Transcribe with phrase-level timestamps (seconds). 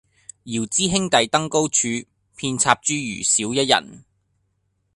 [0.45, 1.87] 遙知兄弟登高處，
[2.35, 4.03] 遍插茱萸少一人。